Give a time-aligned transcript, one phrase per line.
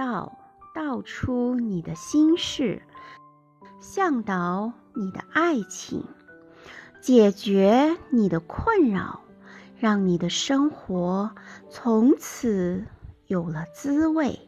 [0.00, 0.38] 道，
[0.72, 2.80] 道出你的心事，
[3.82, 6.06] 向导你的爱情，
[7.02, 9.20] 解决你的困扰，
[9.78, 11.32] 让你的生活
[11.68, 12.86] 从此
[13.26, 14.40] 有了滋味。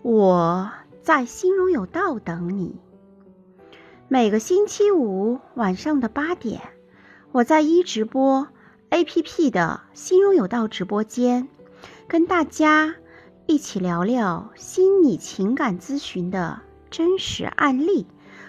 [0.00, 0.72] 我
[1.02, 2.80] 在心中有道等你。
[4.08, 6.62] 每个星期五晚上的八点，
[7.32, 8.48] 我在一直播
[8.88, 11.48] APP 的心中有道直播间，
[12.08, 12.94] 跟大家
[13.46, 18.06] 一起聊聊心理情感咨询的真实案例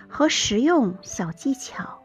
[0.08, 2.02] 和实用小技巧。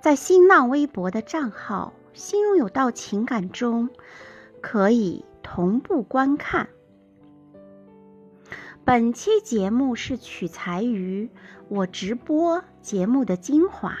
[0.00, 3.90] 在新浪微博的账号“心中有道情感”中，
[4.60, 6.68] 可以同步观看。
[8.84, 11.28] 本期节目是取材于
[11.68, 13.98] 我直播节目的精华，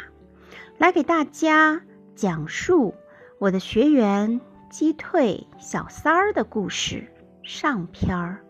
[0.78, 1.82] 来给大家
[2.14, 2.94] 讲述
[3.40, 7.12] 我的学员击退小三儿的故事
[7.46, 8.44] 上篇儿。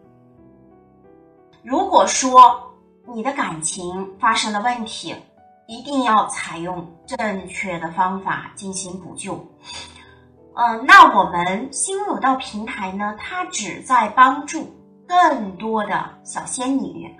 [1.63, 2.75] 如果说
[3.07, 5.15] 你的感情发生了问题，
[5.69, 9.35] 一定要采用正确的方法进行补救。
[10.55, 14.75] 嗯，那我们心有道平台呢，它只在帮助。
[15.09, 17.15] 更多的小仙女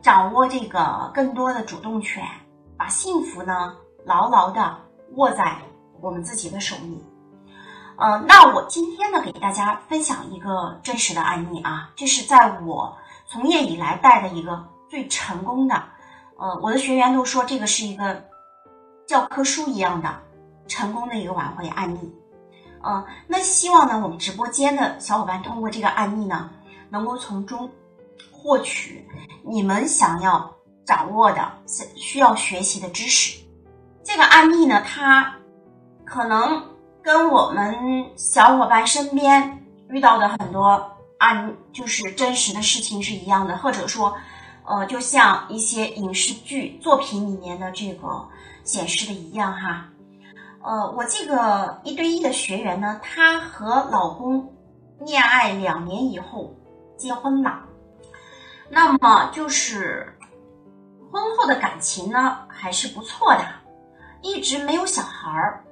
[0.00, 2.22] 掌握这个更多的主动权，
[2.78, 4.78] 把幸福呢牢牢的
[5.16, 5.56] 握在
[6.00, 7.04] 我们自己的手里。
[7.96, 15.82] 呃，那我今天呢给大家分享一个真实的案例啊，这是在我从业以来带的一个最成功的，
[16.38, 18.24] 呃，我的学员都说这个是一个
[19.06, 20.20] 教科书一样的
[20.66, 22.14] 成功的一个挽回案例。
[22.82, 26.50] 嗯，那希望呢我们直播间的小伙伴通过这个案例呢。
[26.90, 27.68] 能够从中
[28.30, 29.04] 获取
[29.42, 30.54] 你们想要
[30.86, 31.50] 掌握的、
[31.96, 33.42] 需要学习的知识。
[34.04, 35.34] 这个案例呢，它
[36.04, 36.62] 可能
[37.04, 37.76] 跟我们
[38.16, 44.16] 小伙伴身边遇到的很多案，就是真实的事情是一样的，或者说，
[44.64, 48.26] 呃，就像一些影视剧作品里面的这个
[48.64, 49.86] 显示的一样哈。
[50.62, 54.50] 呃，我这个一对一的学员呢，她和老公
[55.00, 56.52] 恋爱两年以后。
[56.96, 57.58] 结婚了，
[58.70, 60.16] 那么就是
[61.10, 63.44] 婚后的感情呢还是不错的，
[64.22, 65.64] 一直没有小孩儿。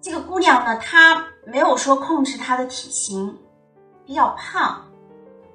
[0.00, 3.36] 这个姑娘呢，她没有说控制她的体型，
[4.04, 4.84] 比较胖，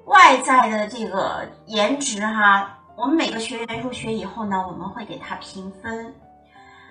[0.04, 6.14] 外在的这个颜值哈，我们每个学员入学以后呢，我们会给她评分，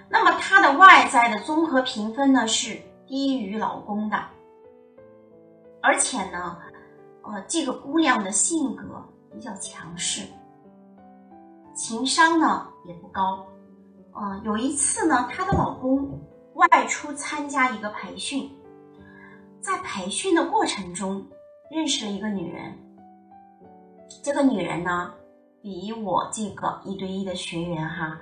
[0.09, 4.17] 那么她的外在的综合评分呢是低于老公的，
[5.81, 6.57] 而且呢。
[7.25, 10.27] 呃，这个姑娘的性格比较强势，
[11.73, 13.45] 情商呢也不高。
[14.11, 16.19] 呃，有一次呢，她的老公
[16.55, 18.51] 外出参加一个培训，
[19.61, 21.27] 在培训的过程中
[21.71, 22.77] 认识了一个女人。
[24.23, 25.13] 这个女人呢，
[25.61, 28.19] 比我这个一对一的学员哈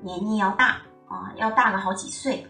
[0.00, 2.46] 年龄要大啊，要大个好几岁。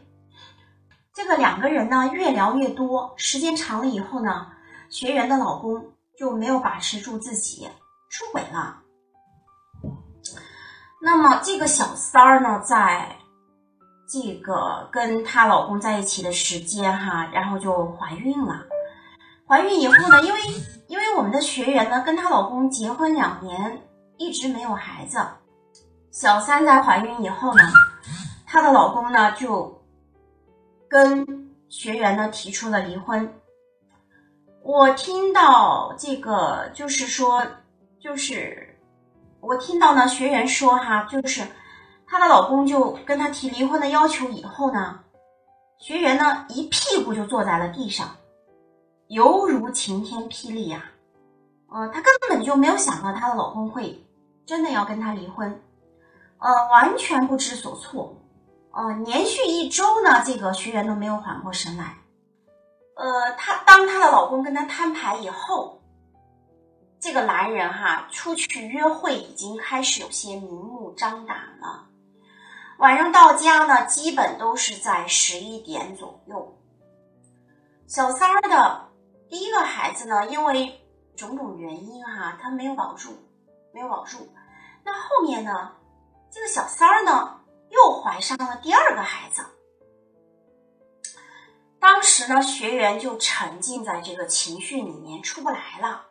[1.15, 4.49] 这个两个人呢越聊越多，时间长了以后呢。
[4.91, 7.69] 学员的老公就没有把持住自己，
[8.09, 8.83] 出轨了。
[11.03, 13.17] 那么这个小三儿呢，在
[14.15, 18.65] 这个跟她老公在一起的时间哈，然后就怀孕了。
[19.45, 20.39] 怀孕以后呢，因为
[20.87, 23.83] 因为我们的学员呢跟她老公结婚两年，
[24.17, 25.19] 一直没有孩子。
[26.13, 27.63] 小三在怀孕以后呢，
[28.47, 29.83] 她的老公呢就
[30.89, 33.35] 跟学员呢提出了离婚。
[34.63, 37.45] 我听到这个，就是说，
[37.99, 38.79] 就是
[39.41, 41.43] 我听到呢，学员说哈，就是
[42.15, 45.01] 她的老公就跟她提离婚的要求以后呢，
[45.79, 48.09] 学员呢一屁股就坐在了地上，
[49.09, 50.93] 犹如晴天霹雳呀！
[51.69, 54.07] 呃，她根本就没有想到她的老公会
[54.47, 55.61] 真的要跟她离婚，
[56.39, 58.15] 呃，完全不知所措，
[58.71, 61.97] 呃，连续一周呢，这个学员都没有缓过神来。
[62.95, 65.81] 呃，她当她的老公跟她摊牌以后，
[67.01, 71.89] 这个男人哈出去约会已经开始有些明目张胆了。
[72.79, 76.59] 晚上到家呢，基本都是在十一点左右。
[77.87, 78.89] 小三儿的
[79.29, 80.81] 第一个孩子呢，因为
[81.17, 83.11] 种种原因哈，他没有保住，
[83.73, 84.29] 没有保住。
[84.85, 85.73] 那后面呢，
[86.31, 87.41] 这个小三儿呢
[87.71, 89.45] 又怀上了第二个孩子。
[91.79, 96.07] 当时呢，学员就沉浸在这个情绪里面出不来了。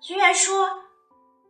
[0.00, 0.83] 学员说：“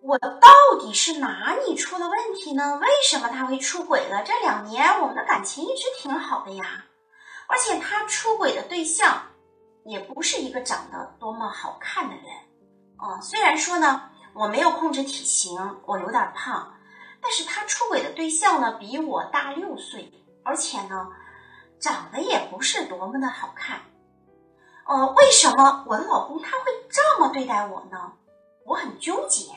[0.06, 2.76] 我到底是哪里出了问题呢？
[2.76, 4.22] 为什么他会出轨了？
[4.22, 6.84] 这两年我们的感情一直挺好的呀，
[7.48, 9.22] 而且他出轨的对象
[9.86, 12.24] 也不是一个长得多么好看的人。
[12.98, 16.74] 啊，虽然说呢，我没有控制体型，我有点胖，
[17.22, 20.12] 但是他出轨的对象呢比我大六岁，
[20.44, 21.08] 而且呢
[21.80, 23.80] 长得也不是多么的好看。
[24.86, 28.12] 呃，为什么我的老公他会这么对待我呢？
[28.66, 29.50] 我很纠结，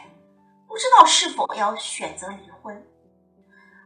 [0.67, 2.85] 不知道是否要选择离婚。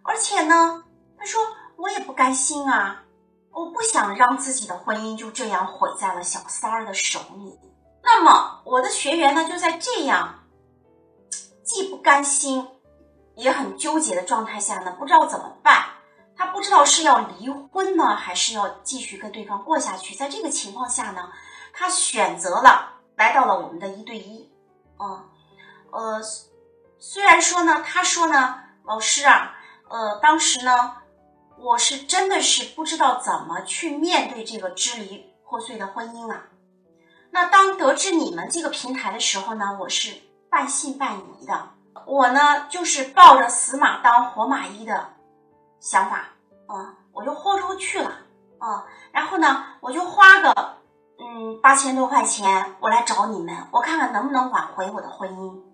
[0.04, 0.84] 而且呢，
[1.18, 1.42] 他说
[1.78, 3.04] 我也不甘心啊，
[3.52, 7.60] 我不想让自己的婚姻就这样毁在了小三儿的手里。
[8.04, 10.40] 那么我的学员呢，就在这样
[11.64, 12.68] 既不甘心
[13.36, 15.86] 也很纠结的状态下呢，不知道怎么办。
[16.36, 20.16] 他不知道是要离婚呢，还是要继续跟对方过下去。
[20.16, 21.30] 在这个情况下呢，
[21.72, 24.52] 他选择了来到了我们的一对一。
[25.00, 25.30] 嗯，
[25.92, 26.20] 呃，
[27.04, 29.56] 虽然说呢，他说呢，老师啊，
[29.90, 30.98] 呃，当时呢，
[31.58, 36.44] 我是真的是不知道怎么去面对这个支离破碎的婚姻啊。
[37.32, 40.16] 那当得知你们这个平台的时候呢，我是
[40.48, 41.70] 半信半疑的。
[42.06, 45.14] 我呢，就是抱着死马当活马医的
[45.80, 46.18] 想法。
[46.68, 48.12] 啊，我就豁出去了
[48.60, 50.78] 啊，然后呢，我就花个
[51.18, 55.71] 嗯八千多块钱，我来找你们，我看看能不能挽回我的婚姻。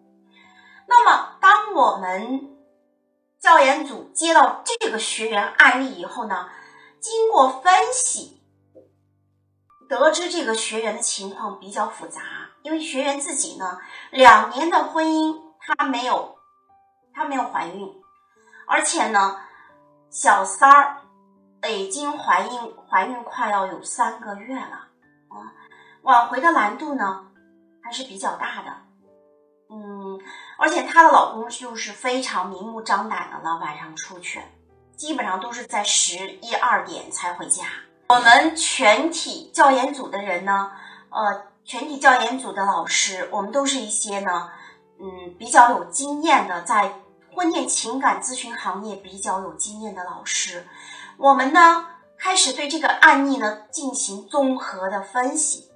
[0.88, 2.58] 那么，当我们
[3.40, 6.50] 教研组接到这个学员案例以后呢，
[7.00, 8.42] 经过分析，
[9.90, 12.22] 得知这个学员的情况比较复杂，
[12.64, 13.80] 因为学员自己呢，
[14.12, 16.38] 两年的婚姻她没有，
[17.14, 17.94] 她没有怀孕，
[18.66, 19.42] 而且呢。
[20.10, 21.02] 小三儿
[21.70, 24.88] 已经怀孕，怀孕快要有三个月了
[25.28, 25.52] 啊，
[26.04, 27.28] 挽回的难度呢
[27.84, 28.72] 还是比较大的。
[29.70, 29.97] 嗯，
[30.58, 34.42] 而且她的老公就是非常明目张胆的了，晚上出去，
[34.96, 37.66] 基本上都是在十一二点才回家。
[38.10, 40.72] 我们全体教研组的人呢，
[41.10, 44.50] 呃，全体教研组的老师，我们都是一些呢，
[45.00, 46.94] 嗯，比较有经验的，在。
[47.36, 50.66] 婚恋情感咨询行业比较有经验的老师，
[51.18, 51.86] 我们呢
[52.18, 55.70] 开始对这个案例呢进行综合的分析，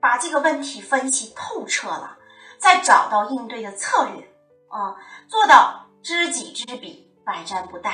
[0.00, 2.17] 把这个问题分析透彻了，
[2.58, 4.28] 再找到应对的策略，
[4.68, 4.96] 啊，
[5.28, 7.90] 做到知己知彼，百战不殆。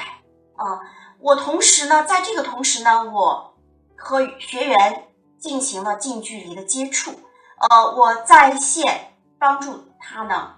[0.57, 0.81] 啊，
[1.19, 3.55] 我同时呢，在这个同时呢，我
[3.97, 5.09] 和学员
[5.39, 7.13] 进行了近距离的接触，
[7.59, 10.57] 呃，我在线帮助他呢。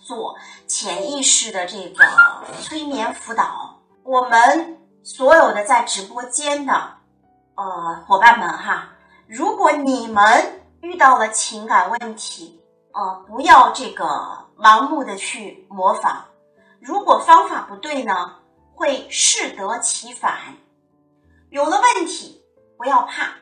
[0.00, 0.36] 做
[0.66, 2.06] 潜意识的这个
[2.62, 6.72] 催眠辅导，我们所有的在直播间的
[7.54, 8.88] 呃伙伴们哈，
[9.26, 12.57] 如果你们遇到了情感问题，
[12.98, 14.04] 呃，不要这个
[14.56, 16.24] 盲目的去模仿，
[16.80, 18.40] 如果方法不对呢，
[18.74, 20.56] 会适得其反。
[21.48, 22.42] 有了问题
[22.76, 23.36] 不要怕，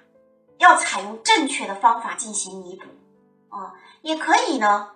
[0.59, 2.85] 要采用正确的方法进行弥补
[3.49, 3.73] 啊，
[4.03, 4.91] 也可以呢。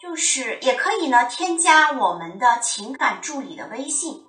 [0.00, 4.26] 就是也可以呢，添加我们的情感助理的微信，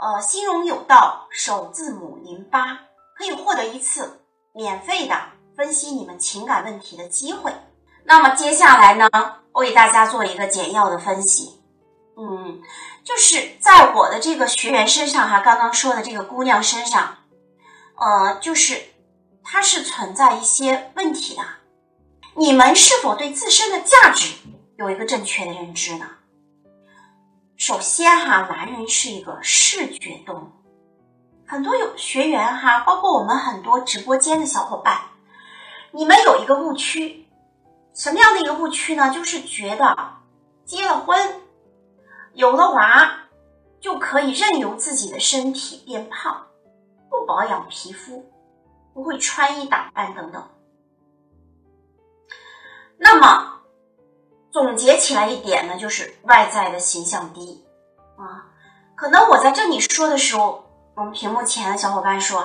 [0.00, 2.80] 呃，心荣有道首字母零八，
[3.14, 4.20] 可以获得一次
[4.52, 5.14] 免费的
[5.56, 7.52] 分析你们情感问题的机会。
[8.06, 9.10] 那么接下来呢，
[9.52, 11.60] 我给大家做一个简要的分析，
[12.16, 12.62] 嗯，
[13.02, 17.18] 就是在我的这个学员身上哈，刚刚说的这个姑娘身上，
[17.96, 18.80] 呃，就是
[19.42, 21.42] 她是存在一些问题的，
[22.34, 24.34] 你们是否对自身的价值？
[24.76, 26.06] 有一个正确的认知呢。
[27.56, 30.48] 首先哈，男人是一个视觉动物，
[31.44, 35.00] 很多有学员哈，包括我们很多直播间的小伙伴，
[35.90, 37.25] 你们有一个误区，
[37.96, 39.10] 什么样的一个误区呢？
[39.10, 39.96] 就是觉得
[40.64, 41.40] 结了婚，
[42.34, 43.10] 有了娃，
[43.80, 46.46] 就可以任由自己的身体变胖，
[47.10, 48.30] 不保养皮肤，
[48.92, 50.46] 不会穿衣打扮等等。
[52.98, 53.54] 那么。
[54.52, 57.62] 总结起来一点呢，就是外在的形象低
[58.16, 58.46] 啊。
[58.94, 62.40] 可能我在这里说的时候，我们屏幕前的小伙伴说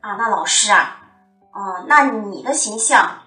[0.00, 1.00] 啊，那老师啊，
[1.52, 3.18] 嗯，那你的形象，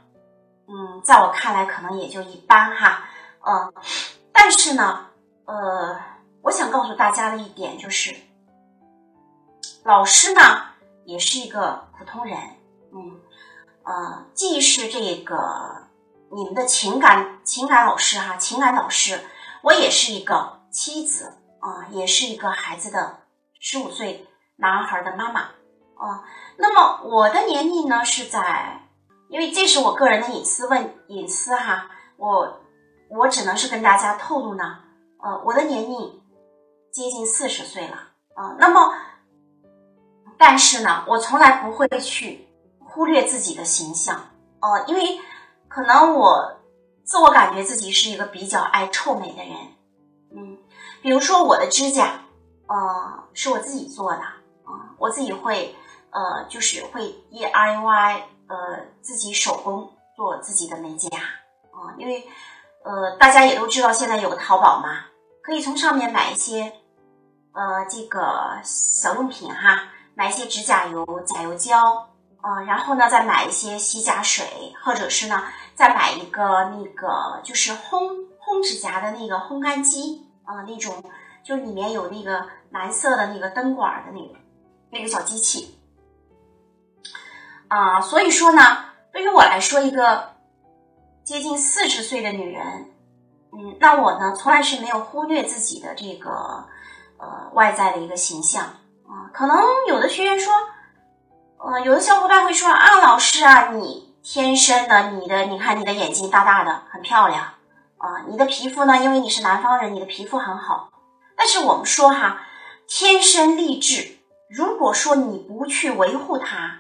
[0.70, 3.10] 嗯，在我看来可能也就一般哈，
[3.42, 3.74] 嗯，
[4.32, 5.08] 但是呢，
[5.46, 6.00] 呃，
[6.44, 8.16] 我想告诉大家的一点就是，
[9.84, 10.42] 老师呢
[11.06, 12.38] 也是一个普通人，
[12.94, 13.20] 嗯，
[13.84, 15.88] 呃，既是这个。
[16.32, 19.20] 你们的情感情感老师哈，情感导师，
[19.64, 23.22] 我也是一个妻子啊，也是一个孩子的
[23.60, 25.40] 十五岁男孩的妈妈
[25.96, 26.24] 啊。
[26.56, 28.89] 那么我的年龄呢是在，
[29.30, 32.60] 因为这是我个人的隐私问隐私哈，我
[33.10, 34.80] 我只能是跟大家透露呢，
[35.22, 36.22] 呃，我的年龄
[36.92, 38.56] 接近四十岁了啊。
[38.60, 38.94] 那么，
[40.38, 42.48] 但是呢，我从来不会去
[42.80, 45.20] 忽略自己的形象哦，因为。
[45.72, 46.58] 可能我
[47.04, 49.56] 自我感觉自己是一个比较爱臭美的人，
[50.36, 50.58] 嗯，
[51.04, 52.22] 比如说我的指甲，
[52.66, 55.76] 呃，是我自己做的，啊，我自己会，
[56.10, 61.08] 呃，就是会 DIY，呃，自己手工做自己的美甲，
[61.72, 62.28] 啊，因为，
[62.84, 65.06] 呃，大家也都知道现在有个淘宝嘛，
[65.42, 66.74] 可以从上面买一些，
[67.54, 72.10] 呃，这个小用品哈，买一些指甲油、甲油胶。
[72.42, 75.44] 啊，然后呢，再买一些洗甲水，或者是呢，
[75.76, 80.26] 再买一个那个就是烘烘指甲的那个烘干机。
[80.46, 81.04] 啊，那种
[81.44, 84.40] 就里面有那个蓝色的那个灯管的那个
[84.90, 85.79] 那个小机器。
[87.70, 88.02] 啊。
[88.02, 88.62] 所以说呢，
[89.14, 90.36] 对于我来说，一个
[91.24, 92.92] 接近四十岁的女人，
[93.54, 96.66] 嗯，那我呢，从来是没有忽略自己的这个
[97.18, 98.64] 呃外在的一个形象
[99.08, 99.32] 啊。
[99.34, 99.58] 可能
[99.88, 100.54] 有的学员说。
[101.62, 107.44] 呃，有的小伙伴会说啊，老师啊，你天生的，你的，你看你的眼睛大大的，很漂亮
[107.98, 110.90] 啊，你的皮肤呢，因为你是南方人，你的皮肤很好。
[111.36, 112.44] 但是我们说哈，
[112.88, 116.80] 天生丽质，如果说你不去维护它，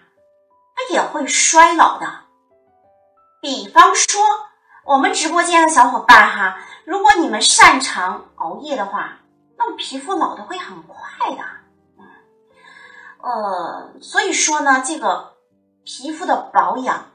[0.79, 2.07] 它也会衰老的。
[3.41, 4.21] 比方说，
[4.85, 9.19] 我们直播间的小伙伴哈，如果你们擅长熬夜的话，
[9.57, 11.43] 那么皮肤老的会很快的。
[13.21, 15.33] 呃，所以说呢，这个
[15.83, 17.07] 皮肤的保养，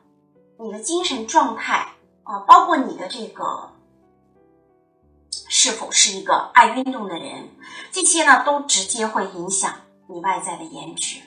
[0.58, 1.94] 你的精神状态
[2.24, 3.70] 啊，包括你的这个
[5.48, 7.48] 是否是一个爱运动的人，
[7.90, 9.72] 这些呢，都直接会影响
[10.08, 11.20] 你外在的颜值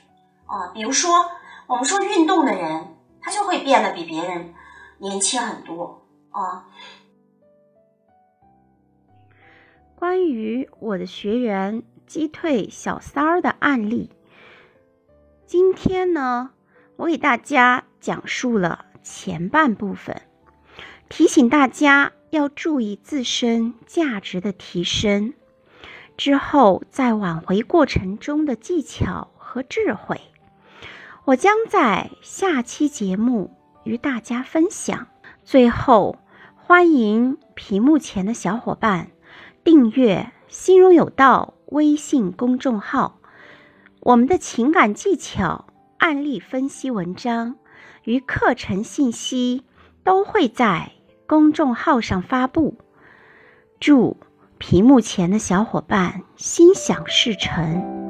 [0.45, 0.67] 啊。
[0.73, 1.31] 比如说，
[1.67, 4.53] 我们说运动的人，他就会变得比别人
[4.99, 6.65] 年轻很多啊。
[9.95, 14.09] 关于我的学员击退小三儿的案例。
[15.45, 16.51] 今天呢，
[16.95, 20.21] 我给大家讲述了前半部分，
[21.09, 25.33] 提醒大家要注意自身价值的提升。
[26.15, 30.21] 之后，在挽回过程中的技巧和智慧，
[31.27, 33.51] 我将在下期节目
[33.83, 35.07] 与大家分享。
[35.43, 36.19] 最后，
[36.55, 39.11] 欢迎屏幕前的小伙伴
[39.61, 43.19] 订阅“心荣有道”微信公众号。
[43.99, 45.65] 我们的情感技巧、
[45.97, 47.57] 案例分析文章
[48.05, 49.65] 与课程信息
[50.05, 50.93] 都会在
[51.27, 52.77] 公众号上发布。
[53.81, 54.15] 祝
[54.57, 58.06] 屏幕前的小伙伴心想事成！